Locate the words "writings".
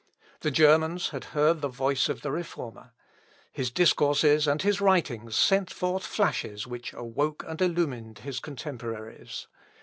4.81-5.35